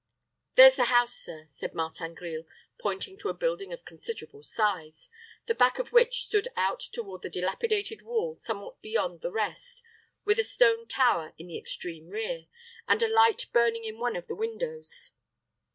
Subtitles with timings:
[0.55, 2.45] "There's the house, sir," said Martin Grille,
[2.79, 5.09] pointing to a building of considerable size,
[5.45, 9.83] the back of which stood out toward the dilapidated wall somewhat beyond the rest,
[10.25, 12.47] with a stone tower in the extreme rear,
[12.87, 15.11] and a light burning in one of the windows.